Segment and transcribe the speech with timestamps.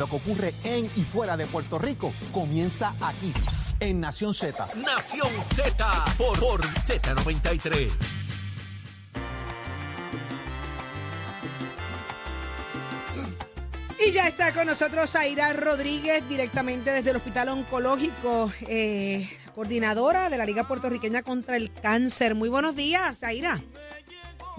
[0.00, 3.34] Lo que ocurre en y fuera de Puerto Rico comienza aquí,
[3.80, 4.68] en Nación Z.
[4.76, 7.90] Nación Z por, por Z93.
[14.06, 20.38] Y ya está con nosotros Zaira Rodríguez, directamente desde el Hospital Oncológico, eh, coordinadora de
[20.38, 22.36] la Liga Puertorriqueña contra el Cáncer.
[22.36, 23.60] Muy buenos días, Zaira.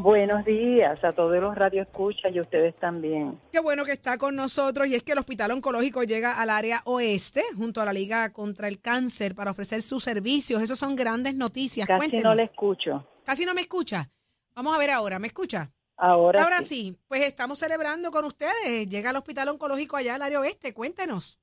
[0.02, 3.38] Buenos días a todos los radioescuchas y ustedes también.
[3.52, 6.82] Qué bueno que está con nosotros y es que el Hospital Oncológico llega al área
[6.86, 10.62] oeste junto a la Liga contra el Cáncer para ofrecer sus servicios.
[10.62, 11.86] Esas son grandes noticias.
[11.86, 12.24] Casi Cuéntenos.
[12.24, 13.06] no le escucho.
[13.26, 14.10] Casi no me escucha.
[14.56, 15.70] Vamos a ver ahora, ¿me escucha?
[15.98, 16.94] Ahora, Ahora sí.
[16.94, 18.88] sí, pues estamos celebrando con ustedes.
[18.90, 20.74] Llega al Hospital Oncológico allá al área oeste.
[20.74, 21.42] Cuéntenos.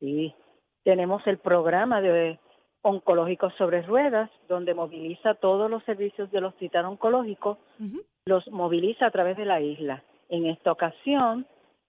[0.00, 0.34] Sí,
[0.82, 2.40] tenemos el programa de
[2.84, 8.02] oncológicos sobre ruedas, donde moviliza todos los servicios del hospital oncológico, Ujú.
[8.26, 10.04] los moviliza a través de la isla.
[10.28, 11.46] En esta ocasión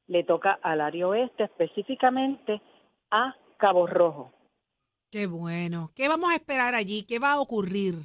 [0.07, 2.61] le toca al área oeste, específicamente
[3.11, 4.31] a Cabo Rojo.
[5.11, 5.89] Qué bueno.
[5.95, 7.05] ¿Qué vamos a esperar allí?
[7.05, 7.95] ¿Qué va a ocurrir?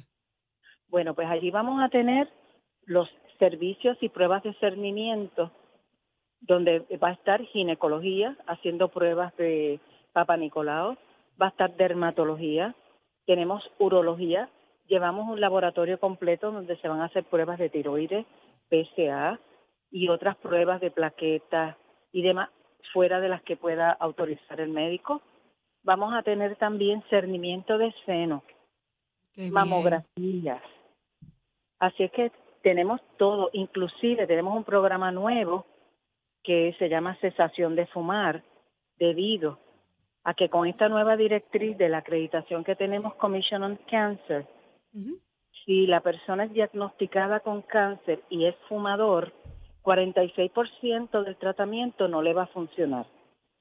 [0.87, 2.29] Bueno, pues allí vamos a tener
[2.85, 5.51] los servicios y pruebas de cernimiento,
[6.41, 9.79] donde va a estar ginecología, haciendo pruebas de
[10.11, 10.97] Papa Nicolau,
[11.41, 12.75] va a estar dermatología,
[13.31, 14.49] tenemos urología,
[14.87, 18.25] llevamos un laboratorio completo donde se van a hacer pruebas de tiroides,
[18.69, 19.39] PSA
[19.89, 21.77] y otras pruebas de plaquetas
[22.11, 22.49] y demás,
[22.91, 25.21] fuera de las que pueda autorizar el médico.
[25.81, 28.43] Vamos a tener también cernimiento de seno,
[29.33, 29.53] Qué bien.
[29.53, 30.61] mamografías.
[31.79, 35.65] Así es que tenemos todo, inclusive tenemos un programa nuevo
[36.43, 38.43] que se llama cesación de fumar,
[38.97, 39.57] debido
[40.23, 44.45] a que con esta nueva directriz de la acreditación que tenemos Commission on Cancer,
[45.65, 49.31] si la persona es diagnosticada con cáncer y es fumador,
[49.83, 53.05] 46% del tratamiento no le va a funcionar.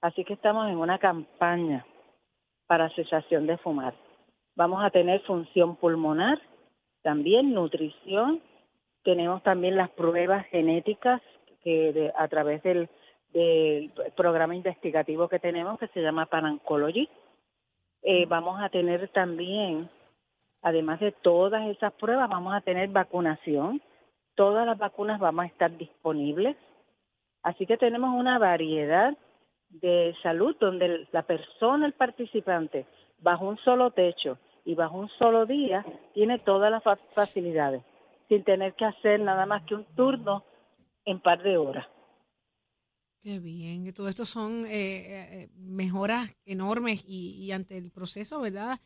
[0.01, 1.85] Así que estamos en una campaña
[2.67, 3.95] para cesación de fumar.
[4.57, 6.39] Vamos a tener función pulmonar,
[7.03, 8.41] también nutrición,
[9.03, 11.23] tenemos también las pruebas genéticas
[11.63, 12.89] que de- a través del,
[13.33, 17.09] del programa investigativo que tenemos que se llama Panancology.
[18.03, 19.89] Eh, vamos a tener también
[20.63, 23.81] Además de todas esas pruebas, vamos a tener vacunación.
[24.35, 26.55] Todas las vacunas van a estar disponibles.
[27.43, 29.17] Así que tenemos una variedad
[29.71, 32.85] de salud donde la persona, el participante,
[33.21, 34.37] bajo un solo techo
[34.67, 35.83] y bajo un solo día,
[36.13, 37.83] tiene todas las fa- facilidades,
[38.29, 40.45] sin tener que hacer nada más que un turno
[41.07, 41.87] en par de horas.
[43.21, 43.85] Qué bien.
[43.85, 48.81] que Todo esto son eh, eh, mejoras enormes y, y ante el proceso, ¿verdad?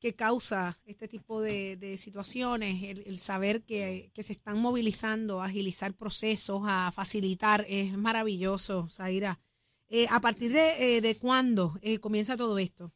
[0.00, 5.40] Que causa este tipo de, de situaciones, el, el saber que, que se están movilizando,
[5.40, 9.40] a agilizar procesos, a facilitar, es maravilloso, Zaira.
[9.88, 12.90] Eh, ¿A partir de, eh, de cuándo eh, comienza todo esto?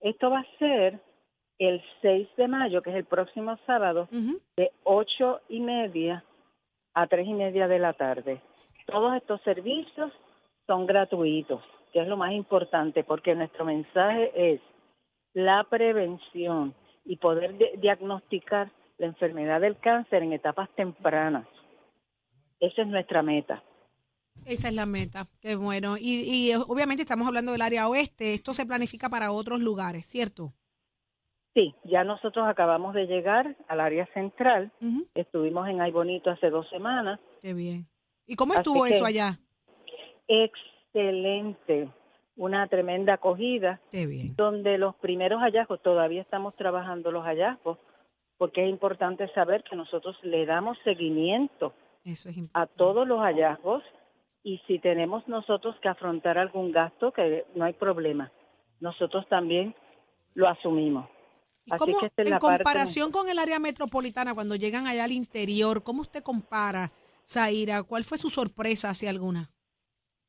[0.00, 1.00] Esto va a ser
[1.58, 4.08] el 6 de mayo, que es el próximo sábado,
[4.56, 6.24] de ocho y media
[6.94, 8.42] a tres y media de la tarde.
[8.88, 10.10] Todos estos servicios
[10.66, 11.62] son gratuitos,
[11.92, 14.60] que es lo más importante, porque nuestro mensaje es
[15.34, 21.46] la prevención y poder di- diagnosticar la enfermedad del cáncer en etapas tempranas.
[22.60, 23.62] Esa es nuestra meta.
[24.46, 25.26] Esa es la meta.
[25.42, 25.96] Qué bueno.
[25.98, 28.32] Y, y obviamente estamos hablando del área oeste.
[28.32, 30.52] Esto se planifica para otros lugares, ¿cierto?
[31.54, 34.72] Sí, ya nosotros acabamos de llegar al área central.
[35.14, 37.20] Estuvimos en Ay Bonito hace dos semanas.
[37.42, 37.86] Qué bien.
[38.28, 39.40] ¿Y cómo Así estuvo que- eso allá?
[40.28, 41.90] Excelente,
[42.36, 43.80] una tremenda acogida.
[43.90, 44.36] Qué bien.
[44.36, 47.78] donde los primeros hallazgos, todavía estamos trabajando los hallazgos,
[48.36, 51.72] porque es importante saber que nosotros le damos seguimiento
[52.04, 53.82] Eso es a todos los hallazgos
[54.44, 58.30] y si tenemos nosotros que afrontar algún gasto, que no hay problema,
[58.80, 59.74] nosotros también
[60.34, 61.08] lo asumimos.
[61.64, 64.54] ¿Y Así cómo, que esta es en la parte- comparación con el área metropolitana, cuando
[64.54, 66.92] llegan allá al interior, cómo usted compara,
[67.28, 67.82] Zaira?
[67.82, 69.50] ¿Cuál fue su sorpresa, si alguna?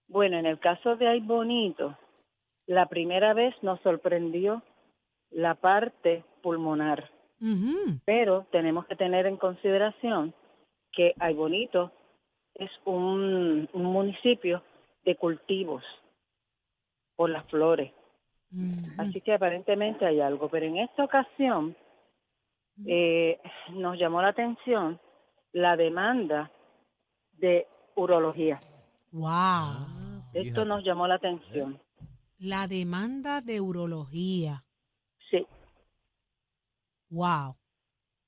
[0.07, 1.97] Bueno, en el caso de Ay Bonito,
[2.65, 4.63] la primera vez nos sorprendió
[5.29, 7.09] la parte pulmonar.
[7.41, 8.01] Ujú.
[8.03, 10.33] pero tenemos que tener en consideración
[10.91, 11.89] que Ay Bonito
[12.53, 14.61] es un, un municipio
[15.05, 15.81] de cultivos
[17.15, 17.93] por las flores,
[18.97, 21.77] así que aparentemente hay algo, pero en esta ocasión
[22.85, 23.39] eh,
[23.71, 24.99] nos llamó la atención
[25.53, 26.51] la demanda
[27.39, 28.59] de urología.
[29.11, 30.23] Wow.
[30.33, 31.81] Esto nos llamó la atención.
[32.37, 34.65] La demanda de urología.
[35.29, 35.45] Sí,
[37.09, 37.57] Wow.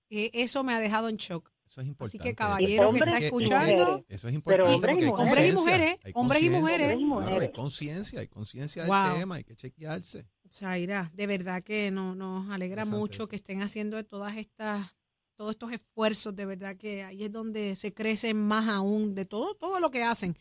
[0.09, 1.49] Eh, eso me ha dejado en shock.
[1.65, 2.17] Eso es importante.
[2.17, 4.05] Así que caballero que Hombres está escuchando.
[4.09, 4.73] Eso es importante.
[4.73, 5.97] hombres y mujeres.
[6.13, 7.27] Hombres y hay mujeres, hombres y mujeres.
[7.29, 9.03] Claro, hay conciencia, hay conciencia Wow.
[9.11, 10.27] del tema, hay que chequearse.
[10.51, 13.29] Zaira, de verdad que no, nos alegra mucho eso.
[13.29, 14.93] que estén haciendo todas estas,
[15.36, 19.56] todos estos esfuerzos, de verdad que ahí es donde se crece más aún de todo,
[19.56, 20.36] todo lo que hacen.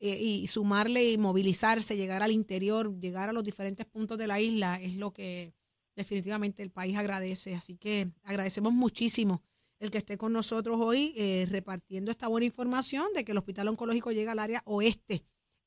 [0.00, 4.38] Eh, y sumarle y movilizarse, llegar al interior, llegar a los diferentes puntos de la
[4.40, 5.54] isla, es lo que
[5.96, 7.54] definitivamente el país agradece.
[7.54, 9.42] Así que agradecemos muchísimo
[9.78, 13.68] el que esté con nosotros hoy eh, repartiendo esta buena información de que el Hospital
[13.68, 15.22] Oncológico llega al área oeste.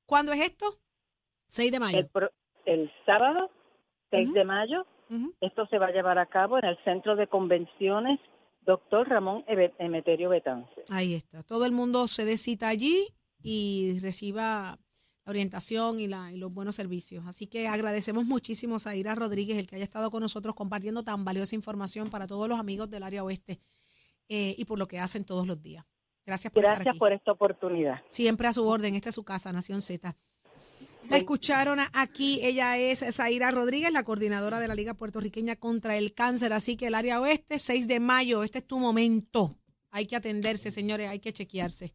[0.05, 0.65] ¿Cuándo es esto?
[1.47, 1.97] 6 de mayo.
[1.99, 2.31] El, pro-
[2.65, 3.49] el sábado
[4.11, 4.33] 6 Ujú.
[4.35, 4.85] de mayo,
[5.41, 8.19] esto se va a llevar a cabo en el Centro de Convenciones
[8.67, 10.83] Doctor Ramón Emeterio Betance.
[10.89, 11.41] Ahí está.
[11.41, 13.07] Todo el mundo se dé cita allí
[13.41, 14.77] y reciba
[15.25, 17.25] la orientación y, la, y los buenos servicios.
[17.27, 21.23] Así que agradecemos muchísimo a Zaira Rodríguez el que haya estado con nosotros compartiendo tan
[21.23, 23.61] valiosa información para todos los amigos del área oeste
[24.27, 25.85] eh, y por lo que hacen todos los días.
[26.25, 26.99] Gracias por estar Gracias aquí.
[26.99, 28.01] por esta oportunidad.
[28.09, 28.95] Siempre a su orden.
[28.95, 30.13] Esta es su casa, Nación Z.
[31.09, 32.39] La escucharon aquí.
[32.43, 36.53] Ella es Zaira Rodríguez, la coordinadora de la Liga Puertorriqueña contra el Cáncer.
[36.53, 39.57] Así que el área oeste, 6 de mayo, este es tu momento.
[39.91, 41.93] Hay que atenderse, señores, hay que chequearse.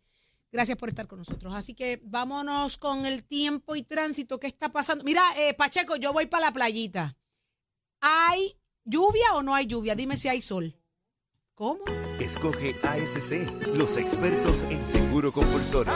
[0.50, 1.54] Gracias por estar con nosotros.
[1.54, 4.38] Así que vámonos con el tiempo y tránsito.
[4.38, 5.04] ¿Qué está pasando?
[5.04, 7.16] Mira, eh, Pacheco, yo voy para la playita.
[8.00, 9.94] ¿Hay lluvia o no hay lluvia?
[9.94, 10.76] Dime si hay sol.
[11.54, 11.84] ¿Cómo?
[12.18, 15.92] Escoge ASC, los expertos en seguro compulsorio.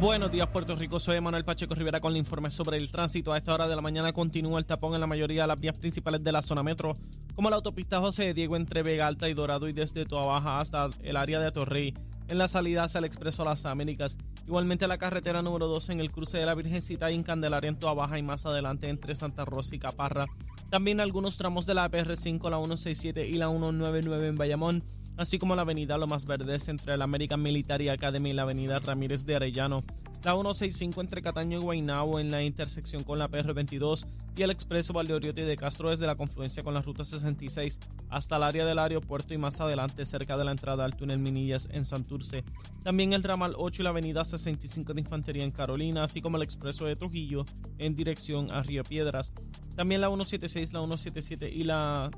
[0.00, 1.00] Buenos días, Puerto Rico.
[1.00, 3.32] Soy Manuel Pacheco Rivera con el informe sobre el tránsito.
[3.32, 5.76] A esta hora de la mañana continúa el tapón en la mayoría de las vías
[5.76, 6.94] principales de la zona metro,
[7.34, 10.60] como la autopista José de Diego entre Vega Alta y Dorado y desde Toa Baja
[10.60, 11.94] hasta el área de Atorrey,
[12.28, 14.18] en la salida hacia el Expreso Las Américas.
[14.46, 17.80] Igualmente la carretera número 2 en el cruce de la Virgencita y en Candelaria en
[17.80, 20.26] Toa Baja y más adelante entre Santa Rosa y Caparra.
[20.70, 24.84] También algunos tramos de la PR5, la 167 y la 199 en Bayamón
[25.18, 29.26] así como la avenida Lomas Verdes entre la American Military Academy y la avenida Ramírez
[29.26, 29.82] de Arellano,
[30.24, 34.06] la 165 entre Cataño y Guaynabo en la intersección con la PR22
[34.36, 38.42] y el expreso Valdeoriotti de Castro desde la confluencia con la ruta 66 hasta el
[38.44, 42.44] área del aeropuerto y más adelante cerca de la entrada al túnel Minillas en Santurce.
[42.82, 46.44] También el ramal 8 y la avenida 65 de Infantería en Carolina, así como el
[46.44, 47.44] expreso de Trujillo
[47.78, 49.32] en dirección a Río Piedras.
[49.74, 52.10] También la 176, la 177 y la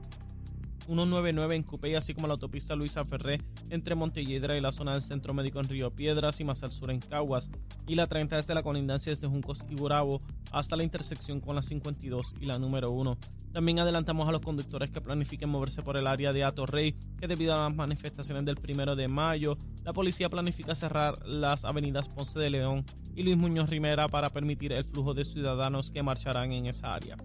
[0.91, 5.03] 199 en Cupey, así como la autopista Luisa Ferré entre Montelledra y la zona del
[5.03, 7.49] Centro Médico en Río Piedras y más al sur en Caguas,
[7.87, 10.21] y la 30 desde la colindancia desde Juncos y Burabo
[10.51, 13.17] hasta la intersección con la 52 y la número 1.
[13.53, 17.55] También adelantamos a los conductores que planifiquen moverse por el área de Atorrey, que debido
[17.55, 22.51] a las manifestaciones del primero de mayo, la policía planifica cerrar las avenidas Ponce de
[22.51, 22.85] León
[23.15, 27.17] y Luis Muñoz Rimera para permitir el flujo de ciudadanos que marcharán en esa área.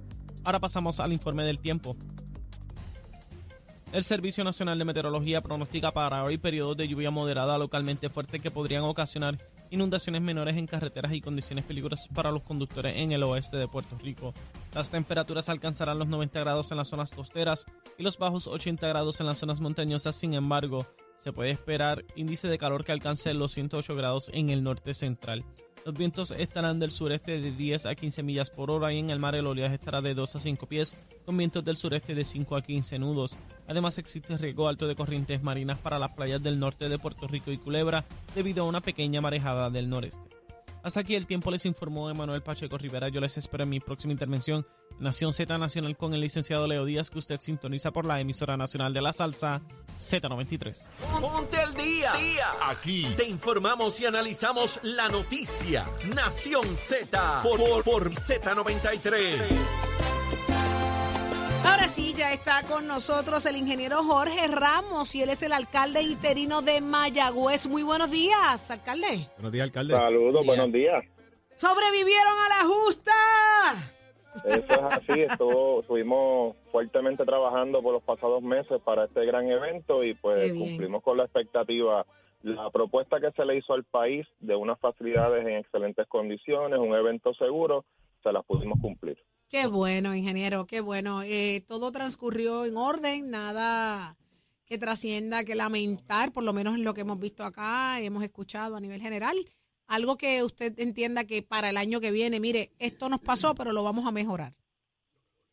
[0.44, 1.98] Ahora pasamos al informe del tiempo.
[3.96, 8.52] El Servicio Nacional de Meteorología pronostica para hoy periodos de lluvia moderada localmente fuerte que
[8.52, 9.38] podrían ocasionar
[9.70, 13.98] inundaciones menores en carreteras y condiciones peligrosas para los conductores en el oeste de Puerto
[13.98, 14.34] Rico.
[14.74, 17.66] Las temperaturas alcanzarán los 90 grados en las zonas costeras
[17.98, 20.18] y los bajos 80 grados en las zonas montañosas.
[20.18, 24.62] Sin embargo, se puede esperar índice de calor que alcance los 108 grados en el
[24.62, 25.46] norte central.
[25.86, 29.20] Los vientos estarán del sureste de 10 a 15 millas por hora y en el
[29.20, 30.98] mar el oleaje estará de 2 a 5 pies,
[31.28, 33.38] con vientos del sureste de 5 a 15 nudos.
[33.68, 37.52] Además existe riesgo alto de corrientes marinas para las playas del norte de Puerto Rico
[37.52, 38.04] y Culebra
[38.34, 40.45] debido a una pequeña marejada del noreste.
[40.86, 43.10] Hasta aquí el tiempo les informó Emanuel Pacheco Rivera.
[43.10, 44.68] Yo les espero en mi próxima intervención
[45.00, 48.94] Nación Z Nacional con el licenciado Leo Díaz que usted sintoniza por la emisora nacional
[48.94, 49.64] de la salsa
[49.98, 50.90] Z93.
[51.20, 52.14] Ponte al día.
[52.62, 55.86] Aquí te informamos y analizamos la noticia.
[56.14, 59.85] Nación Z por, por, por Z93.
[61.86, 66.02] Ahora sí, ya está con nosotros el ingeniero Jorge Ramos y él es el alcalde
[66.02, 67.68] interino de Mayagüez.
[67.68, 69.30] Muy buenos días, alcalde.
[69.36, 69.94] Buenos días, alcalde.
[69.94, 71.06] Saludos, buenos días.
[71.54, 73.12] ¡Sobrevivieron a la justa!
[74.46, 80.04] Eso es así, estuvo, estuvimos fuertemente trabajando por los pasados meses para este gran evento
[80.04, 82.04] y pues cumplimos con la expectativa.
[82.42, 86.96] La propuesta que se le hizo al país de unas facilidades en excelentes condiciones, un
[86.96, 87.86] evento seguro,
[88.24, 89.20] se las pudimos cumplir.
[89.56, 91.24] Qué bueno, ingeniero, qué bueno.
[91.24, 94.18] Eh, todo transcurrió en orden, nada
[94.66, 98.76] que trascienda que lamentar, por lo menos en lo que hemos visto acá, hemos escuchado
[98.76, 99.38] a nivel general.
[99.88, 103.72] Algo que usted entienda que para el año que viene, mire, esto nos pasó, pero
[103.72, 104.52] lo vamos a mejorar.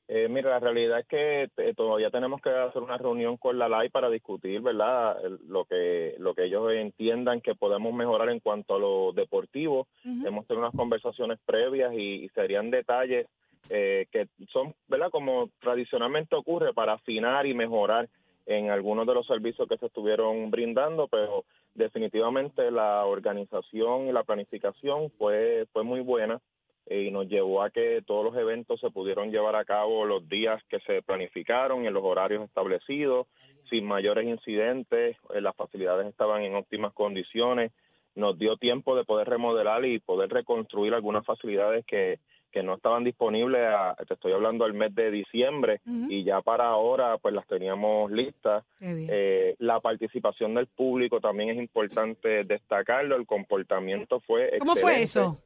[0.09, 3.69] Eh, mira, la realidad es que eh, todavía tenemos que hacer una reunión con la
[3.69, 5.17] LAI para discutir, ¿verdad?
[5.47, 9.87] Lo que lo que ellos entiendan que podemos mejorar en cuanto a lo deportivo.
[10.05, 13.29] Hemos tenido unas conversaciones previas y, y serían detalles
[13.71, 15.11] eh, que son, ¿verdad?
[15.11, 18.09] Como tradicionalmente ocurre para afinar y mejorar
[18.47, 24.25] en algunos de los servicios que se estuvieron brindando, pero definitivamente la organización y la
[24.25, 26.41] planificación fue, fue muy buena
[26.87, 30.29] eh, y nos llevó a que todos los eventos se pudieron llevar a cabo los
[30.29, 33.27] días que se planificaron en los horarios establecidos,
[33.71, 37.73] sin mayores incidentes, eh, las facilidades estaban en óptimas condiciones,
[38.15, 42.19] nos dio tiempo de poder remodelar y poder reconstruir algunas facilidades que,
[42.53, 46.67] que no estaban disponibles, a- te estoy hablando al mes de diciembre, y ya para
[46.67, 48.65] ahora pues las teníamos listas.
[49.11, 55.05] Eh, la participación del público también es importante destacarlo, el comportamiento fue ¿Cómo fue excelente.
[55.05, 55.39] eso?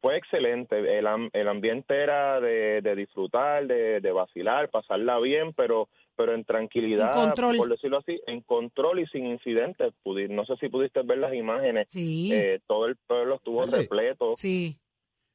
[0.00, 5.52] Fue excelente, el, am- el ambiente era de, de disfrutar, de, de vacilar, pasarla bien,
[5.54, 9.94] pero pero en tranquilidad, En por decirlo así, en control y sin incidentes.
[10.04, 14.34] No sé si pudiste ver las imágenes, Sí, eh, todo el pueblo estuvo repleto.
[14.36, 14.76] sí,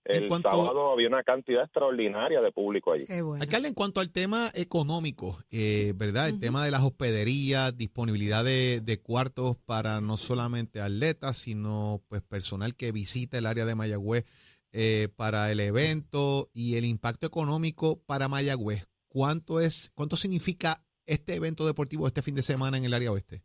[0.09, 3.05] El cuanto- sábado había una cantidad extraordinaria de público allí.
[3.05, 3.41] qué bueno.
[3.41, 6.29] Alcalde, en cuanto al tema económico, eh, ¿verdad?
[6.29, 12.21] El tema de las hospederías, disponibilidad de, de cuartos para no solamente atletas, sino pues
[12.21, 14.25] personal que visita el área de Mayagüez
[14.73, 18.87] eh, para el evento y el impacto económico para Mayagüez.
[19.07, 23.41] ¿Cuánto es, cuánto significa este evento deportivo este fin de semana en el área oeste?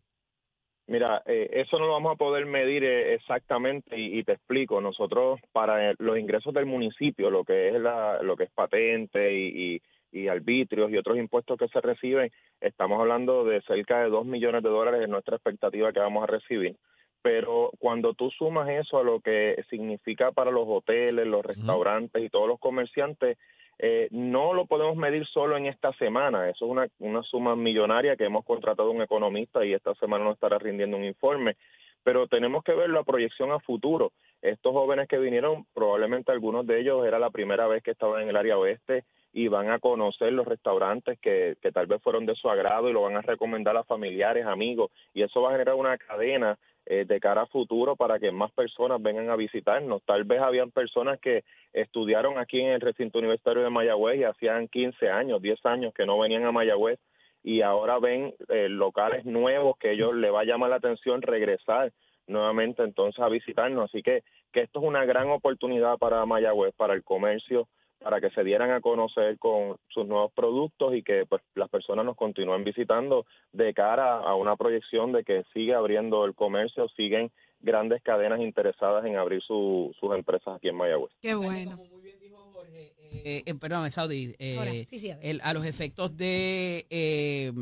[0.88, 4.80] Mira, eh, eso no lo vamos a poder medir eh, exactamente y, y te explico.
[4.80, 9.76] Nosotros para los ingresos del municipio, lo que es la, lo que es patente y,
[9.76, 9.82] y,
[10.20, 14.62] y arbitrios y otros impuestos que se reciben, estamos hablando de cerca de dos millones
[14.62, 16.76] de dólares en nuestra expectativa que vamos a recibir.
[17.22, 22.28] Pero cuando tú sumas eso a lo que significa para los hoteles, los restaurantes y
[22.28, 23.38] todos los comerciantes,
[23.78, 26.48] eh, no lo podemos medir solo en esta semana.
[26.48, 30.24] Eso es una, una suma millonaria que hemos contratado a un economista y esta semana
[30.24, 31.56] nos estará rindiendo un informe.
[32.04, 34.12] Pero tenemos que ver la proyección a futuro.
[34.40, 38.28] Estos jóvenes que vinieron, probablemente algunos de ellos era la primera vez que estaban en
[38.28, 42.34] el área oeste y van a conocer los restaurantes que, que tal vez fueron de
[42.34, 44.90] su agrado y lo van a recomendar a familiares, amigos.
[45.14, 48.50] Y eso va a generar una cadena eh, de cara a futuro para que más
[48.52, 50.02] personas vengan a visitarnos.
[50.04, 54.68] Tal vez habían personas que estudiaron aquí en el recinto universitario de Mayagüez y hacían
[54.68, 56.98] 15 años, 10 años que no venían a Mayagüez
[57.44, 61.92] y ahora ven eh, locales nuevos que ellos le va a llamar la atención regresar
[62.26, 63.84] nuevamente entonces a visitarnos.
[63.84, 64.22] Así que,
[64.52, 67.68] que esto es una gran oportunidad para Mayagüez, para el comercio,
[68.02, 72.04] para que se dieran a conocer con sus nuevos productos y que pues las personas
[72.04, 77.30] nos continúen visitando de cara a una proyección de que sigue abriendo el comercio, siguen
[77.60, 81.12] grandes cadenas interesadas en abrir su- sus empresas aquí en Mayagüez.
[81.20, 81.76] Qué bueno.
[81.76, 85.52] Como muy bien dijo Jorge, eh, eh, perdóname, Saudi, eh, Ahora, sí, sí, el- a
[85.54, 87.52] los efectos de eh,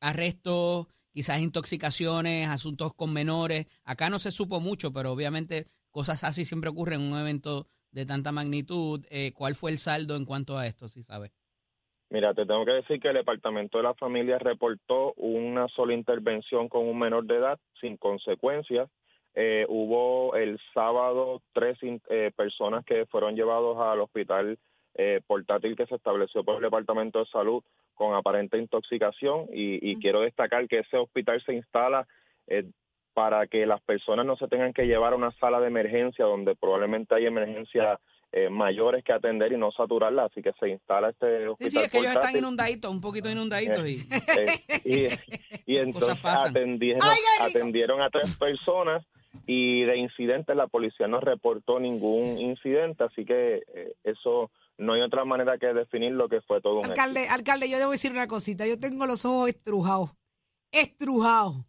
[0.00, 6.44] arrestos, quizás intoxicaciones, asuntos con menores, acá no se supo mucho, pero obviamente cosas así
[6.44, 9.04] siempre ocurren en un evento de tanta magnitud.
[9.10, 11.32] Eh, ¿Cuál fue el saldo en cuanto a esto, si sabes?
[12.10, 16.68] Mira, te tengo que decir que el Departamento de la Familia reportó una sola intervención
[16.68, 18.90] con un menor de edad sin consecuencias.
[19.34, 24.58] Eh, hubo el sábado tres eh, personas que fueron llevados al hospital
[24.94, 27.62] eh, portátil que se estableció por el Departamento de Salud
[27.94, 32.08] con aparente intoxicación y, y quiero destacar que ese hospital se instala
[32.48, 32.64] eh,
[33.20, 36.56] para que las personas no se tengan que llevar a una sala de emergencia donde
[36.56, 37.98] probablemente hay emergencias
[38.32, 41.78] eh, mayores que atender y no saturarla, así que se instala este Sí, hospital sí,
[41.80, 43.86] es que ellos están inundaditos, un poquito inundaditos.
[43.86, 43.96] Y,
[44.38, 45.10] Eh,
[45.66, 47.02] y, y entonces atendieron,
[47.42, 49.04] atendieron a tres personas
[49.46, 55.02] y de incidentes la policía no reportó ningún incidente, así que eh, eso no hay
[55.02, 57.02] otra manera que definir lo que fue todo un éxito.
[57.02, 58.66] Alcalde, alcalde, yo debo decir una cosita.
[58.66, 60.08] Yo tengo los ojos estrujados.
[60.72, 61.66] Estrujados.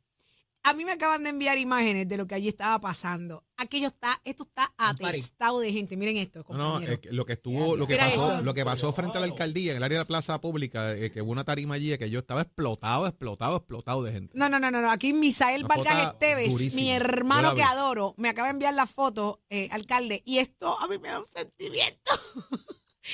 [0.63, 3.44] A mí me acaban de enviar imágenes de lo que allí estaba pasando.
[3.58, 5.98] Aquello está, esto está atestado de gente.
[5.98, 8.44] Miren esto, No, no, eh, lo que estuvo, lo que Mira pasó, esto.
[8.44, 11.10] lo que pasó frente a la alcaldía, en el área de la plaza pública, eh,
[11.12, 14.38] que hubo una tarima allí, que yo estaba explotado, explotado, explotado de gente.
[14.38, 14.91] No, no, no, no, no.
[14.91, 16.82] Aquí Misael Vargas Esteves, durísima.
[16.82, 20.88] mi hermano que adoro, me acaba de enviar la foto, eh, alcalde, y esto a
[20.88, 22.12] mí me da un sentimiento.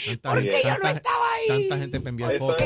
[0.06, 1.48] Tanta Porque gente- yo no estaba ahí.
[1.48, 2.58] Tanta gente me envía fotos.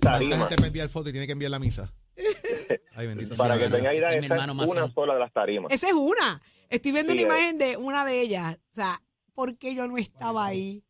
[0.00, 1.92] Tanta gente me envía fotos y tiene que enviar la misa.
[2.94, 3.68] Ay, bendito Para sea.
[3.68, 5.72] que tenga idea, esa hermano es una sola de las tarimas.
[5.72, 6.40] Esa es una.
[6.68, 8.56] Estoy viendo Sí, una imagen de una de ellas.
[8.56, 9.02] O sea,
[9.34, 10.84] ¿por qué yo no estaba ahí?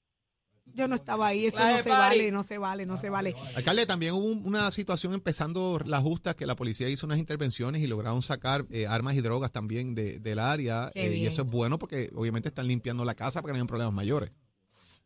[0.72, 1.46] Yo no estaba ahí.
[1.46, 3.34] Eso no se vale, no se vale, no se vale.
[3.56, 7.82] Alcalde, también hubo un- una situación empezando la justa que la policía hizo unas intervenciones
[7.82, 10.92] y lograron sacar eh, armas y drogas también de- del área.
[10.94, 13.66] Eh, y eso es bueno porque obviamente están limpiando la casa para que no hayan
[13.66, 14.30] problemas mayores.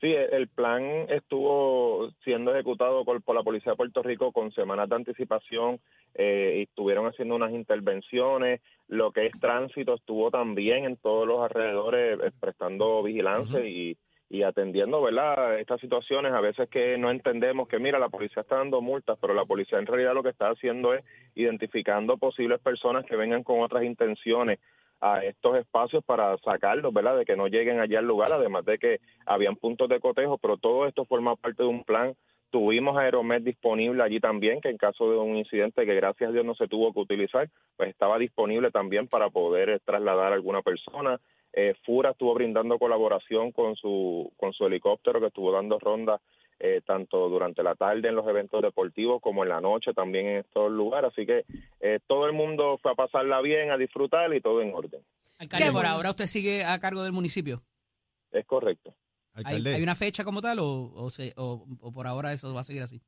[0.05, 4.87] Sí, el plan estuvo siendo ejecutado por, por la Policía de Puerto Rico con semanas
[4.91, 5.81] de anticipación
[6.15, 8.61] eh, y estuvieron haciendo unas intervenciones.
[8.87, 13.97] Lo que es tránsito estuvo también en todos los alrededores eh, prestando vigilancia y,
[14.29, 15.59] y atendiendo, ¿verdad?
[15.59, 19.33] Estas situaciones a veces que no entendemos que, mira, la policía está dando multas, pero
[19.33, 21.03] la policía en realidad lo que está haciendo es
[21.35, 24.59] identificando posibles personas que vengan con otras intenciones
[25.01, 27.19] a estos espacios para sacarlos, ¿verdad?
[27.19, 30.57] De que no lleguen allá al lugar, además de que habían puntos de cotejo, pero
[30.57, 32.15] todo esto forma parte de un plan.
[32.51, 36.45] Tuvimos Aeromed disponible allí también, que en caso de un incidente que gracias a Dios
[36.45, 40.63] no se tuvo que utilizar, pues estaba disponible también para poder eh, trasladar a alguna
[40.63, 41.19] persona.
[41.53, 46.21] Eh, Fura estuvo brindando colaboración con su, con su helicóptero que estuvo dando rondas
[46.61, 50.37] eh, tanto durante la tarde en los eventos deportivos como en la noche también en
[50.39, 51.13] estos lugares.
[51.13, 51.45] Así que
[51.81, 55.03] eh, todo el mundo fue a pasarla bien, a disfrutar y todo en orden.
[55.39, 57.63] Alcalde, por ahora usted sigue a cargo del municipio.
[58.31, 58.95] Es correcto.
[59.45, 62.65] ¿Hay, una fecha como tal o, o, se- o- o por ahora eso va a
[62.65, 63.03] seguir así?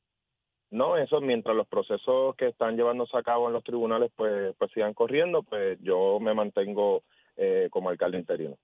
[0.70, 4.70] No, eso mientras los procesos que están llevándose a cabo en los tribunales pues, pues
[4.72, 7.04] sigan corriendo, pues yo me mantengo
[7.36, 8.56] eh, como alcalde interino.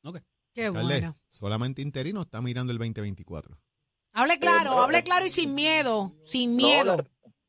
[0.53, 1.17] Qué Alcalde, bueno.
[1.29, 3.57] solamente interino está mirando el 2024.
[4.15, 6.97] Hable claro, Eh, no, hable eh, claro y sin miedo, sin No, miedo.
[6.97, 7.05] la,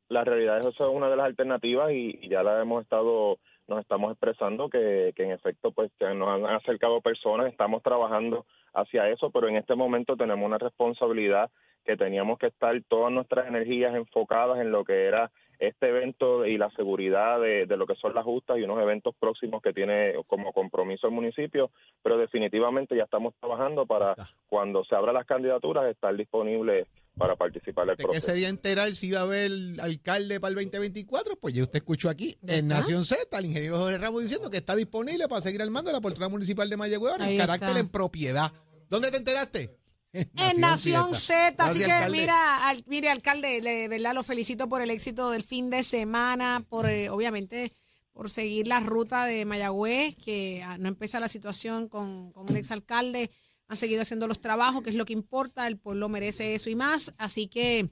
[0.10, 3.38] la realidad es eso es una de las alternativas y, y ya la hemos estado,
[3.67, 9.10] nos estamos expresando que, que en efecto pues nos han acercado personas, estamos trabajando hacia
[9.10, 11.50] eso, pero en este momento tenemos una responsabilidad
[11.86, 16.58] que teníamos que estar todas nuestras energías enfocadas en lo que era este evento y
[16.58, 20.13] la seguridad de, de lo que son las justas y unos eventos próximos que tiene
[20.27, 24.15] como compromiso el municipio, pero definitivamente ya estamos trabajando para
[24.48, 26.88] cuando se abran las candidaturas estar disponibles
[27.18, 28.32] para participar del ¿De qué proceso.
[28.32, 29.51] sería enterar si va a haber
[29.82, 31.36] alcalde para el 2024?
[31.36, 32.68] Pues ya usted escuchó aquí en.
[32.68, 36.27] Nación Z al ingeniero Jorge Ramos diciendo que está disponible para seguir armando la Portura
[36.27, 37.80] Municipal de Mayagüez en carácter está.
[37.80, 38.51] en propiedad.
[38.93, 39.75] ¿Dónde te enteraste?
[40.13, 42.19] En Nación Z, así que alcalde.
[42.21, 46.63] mira, al- mire alcalde, de verdad lo felicito por el éxito del fin de semana,
[46.69, 47.73] por eh, obviamente
[48.12, 52.57] por seguir la ruta de Mayagüez, que ah, no empieza la situación con, con el
[52.57, 53.31] exalcalde,
[53.67, 56.75] han seguido haciendo los trabajos, que es lo que importa, el pueblo merece eso y
[56.75, 57.89] más, así que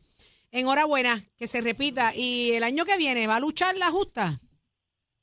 [0.51, 4.39] enhorabuena, que se repita, y el año que viene va a luchar la justa.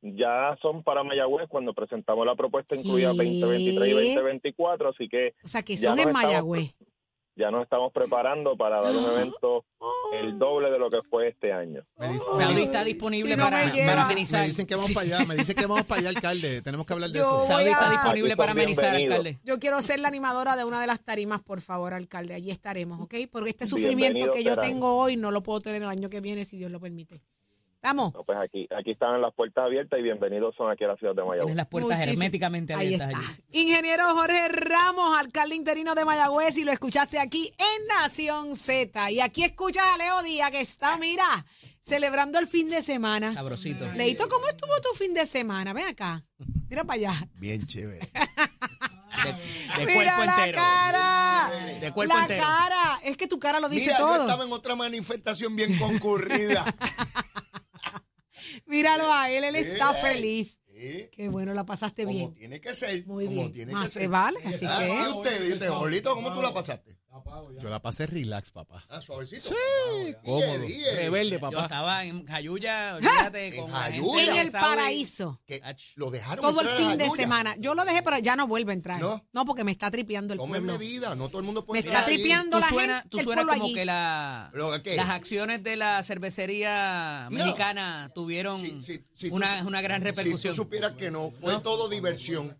[0.03, 3.17] Ya son para Mayagüez cuando presentamos la propuesta incluida ¿Qué?
[3.17, 6.75] 2023 y 2024, así que O sea, que Ya son en estamos- Mayagüez.
[7.37, 9.65] ya nos estamos preparando para dar un evento
[10.15, 11.85] el doble de lo que fue este año.
[11.99, 14.45] Me dice- Saudi está disponible Si no para, para me amenizar.
[14.47, 16.63] dicen que vamos para allá, me dicen que vamos para allá, alcalde.
[16.63, 17.41] Tenemos que hablar de Yo eso.
[17.47, 19.39] Saudi está disponible para amenizar, alcalde.
[19.45, 22.35] Yo quiero ser la animadora de una de las tarimas, por favor, alcalde.
[22.35, 23.15] Allí estaremos, ¿ok?
[23.31, 24.69] Porque este sufrimiento que yo serán.
[24.71, 27.21] tengo hoy no lo puedo tener el año que viene, si Dios lo permite.
[27.81, 28.13] ¿Estamos?
[28.13, 31.15] No, pues aquí, aquí están las puertas abiertas y bienvenidos son aquí a la ciudad
[31.15, 31.43] de Mayagüez.
[31.43, 32.13] Tienes las puertas Muchísimo.
[32.15, 33.21] herméticamente Ahí abiertas está.
[33.21, 33.43] allí.
[33.53, 39.13] Ingeniero Jorge Ramos, alcalde interino de Mayagüez, y lo escuchaste aquí en Nación Z.
[39.13, 41.25] Y aquí escuchas a Leo Díaz, que está, mira,
[41.81, 43.33] celebrando el fin de semana.
[43.33, 43.87] Sabrosito.
[43.93, 45.73] Leito, ¿cómo estuvo tu fin de semana?
[45.73, 46.25] Ven acá.
[46.69, 47.29] Mira para allá.
[47.37, 48.11] Bien chévere.
[49.25, 50.59] De, de Mira cuerpo la entero.
[50.59, 51.51] cara.
[51.81, 52.41] De cuerpo la entero.
[52.45, 53.01] cara.
[53.03, 56.65] Es que tu cara lo dice Mira, yo estaba en otra manifestación bien concurrida.
[58.67, 60.01] Míralo a él, él está Sí.
[60.03, 60.59] feliz.
[60.79, 62.35] Sí, Qué bueno, la pasaste como bien.
[62.35, 63.05] tiene que ser.
[63.07, 63.53] Muy como bien.
[63.53, 64.09] tiene Más que te ser.
[64.09, 66.97] vale, así Ah, que- ¿Y usted, y usted, Jorlito, cómo tú la pasaste?
[67.61, 68.85] Yo la pasé relax, papá.
[68.89, 69.49] Ah, suavecito.
[69.51, 70.59] Sí, cómodo.
[70.59, 70.97] Dije, dije.
[70.97, 71.63] Rebelde, Yo papá.
[71.63, 74.15] estaba en Jayuya, olvídate, En con la Jayuya.
[74.19, 75.41] gente En de el paraíso.
[75.47, 75.61] Que
[75.97, 77.23] lo dejaron Todo el entrar a fin de Jayuya.
[77.23, 77.57] semana.
[77.59, 79.01] Yo lo dejé, pero ya no vuelve a entrar.
[79.01, 79.25] ¿No?
[79.33, 80.79] No, porque me está tripeando el Tomen pueblo.
[80.79, 82.17] medidas, no todo el mundo Me puede está entrar allí.
[82.17, 83.75] tripeando Tú la gente, tú el suenas pueblo como allí.
[83.75, 84.97] que la, ¿Lo qué?
[84.97, 87.37] las acciones de la cervecería No.
[87.37, 90.55] mexicana tuvieron Sí, sí, sí, tú una, su- una gran Si repercusión.
[90.55, 92.57] tú supieras que no, fue todo diversión.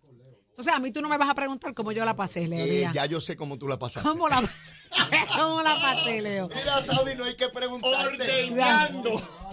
[0.59, 2.65] Entonces, a mí tú no me vas a preguntar cómo yo la pasé, Leo.
[2.65, 4.09] Eh, ya yo sé cómo tú la pasaste.
[4.09, 4.41] ¿Cómo la,
[5.37, 6.49] ¿Cómo la pasé, Leo?
[6.49, 8.53] Mira, Saudi, no hay que preguntarte.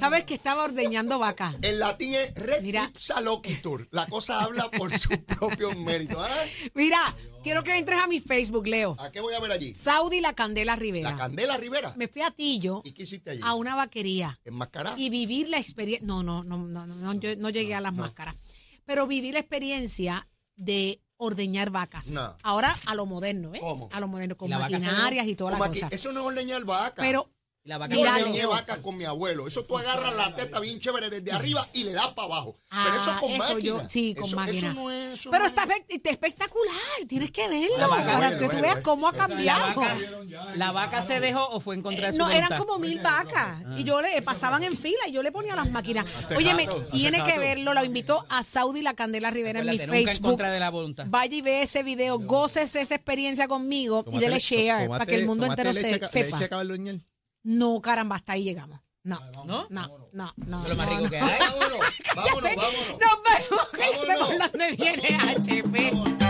[0.00, 1.54] ¿Sabes que estaba ordeñando vaca?
[1.62, 2.80] En latín es Mira.
[2.80, 3.86] recipsa loquitur.
[3.92, 6.20] La cosa habla por su propio mérito.
[6.20, 6.28] ¿ah?
[6.74, 6.98] Mira,
[7.44, 8.96] quiero que entres a mi Facebook, Leo.
[8.98, 9.74] ¿A qué voy a ver allí?
[9.74, 11.12] Saudi La Candela Rivera.
[11.12, 11.94] La Candela Rivera.
[11.96, 13.42] Me fui a Tillo ¿Y qué hiciste allí?
[13.44, 14.40] a una vaquería.
[14.44, 14.98] ¿Enmascarada?
[14.98, 16.04] y vivir la experiencia.
[16.04, 18.34] No, no, no, no, no, no, yo no llegué a las máscaras.
[18.84, 22.08] Pero viví la experiencia de ordeñar vacas.
[22.08, 22.36] No.
[22.42, 23.60] Ahora a lo moderno, ¿eh?
[23.60, 23.88] ¿Cómo?
[23.92, 25.88] A lo moderno, con ¿Y la vaca se maquinarias y toda la cosa.
[25.90, 27.00] Eso no es ordeñar vaca.
[27.02, 27.30] Pero
[27.64, 29.46] la vaca yo ordeñé vaca con mi abuelo.
[29.48, 32.56] Eso tú agarras la teta bien chévere desde arriba y le das para abajo.
[32.70, 33.60] Pero eso Ah, con eso máquina.
[33.60, 34.70] yo- sí, con Eso- máquina.
[34.70, 35.05] Eso no es...
[35.30, 36.74] pero está está espectacular,
[37.08, 39.74] tienes que verlo vaca- para Bueno, que tú bueno, veas cómo ha la cambiado.
[39.80, 39.96] vaca,
[40.56, 43.62] la vaca se dejó o fue en contra de su No, eran como mil vacas
[43.76, 46.04] y yo le pasaban en fila y yo le ponía las máquinas.
[46.18, 49.98] Hace tiene que verlo, lo invito a Saudi La Candela Rivera en mi Acuérdate, nunca
[50.00, 50.30] en Facebook.
[50.32, 51.06] contra de la voluntad.
[51.08, 55.06] Vaya y ve ese video, goces esa experiencia conmigo y dele le- share tómate- para
[55.06, 56.38] que el mundo entero leche se, ca- sepa.
[56.62, 57.00] leche.
[57.42, 58.80] No, caramba, hasta ahí llegamos.
[59.06, 59.66] No, ¿No?
[59.70, 60.62] no, no, no.
[60.64, 61.10] Es lo más no, rico no.
[61.10, 61.38] que hay.
[61.38, 61.78] Vámonos,
[62.16, 62.96] vámonos, vámonos.
[62.98, 64.52] Nos vemos, que ya sé por Vámonos.
[64.52, 66.25] dónde viene HP.